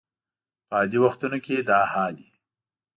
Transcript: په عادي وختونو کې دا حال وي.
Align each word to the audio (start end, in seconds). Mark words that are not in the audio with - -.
په 0.67 0.73
عادي 0.79 0.97
وختونو 1.05 1.37
کې 1.45 1.55
دا 1.69 1.79
حال 1.93 2.15
وي. 2.21 2.31